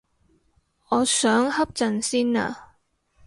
[0.89, 2.73] 我想瞌陣先啊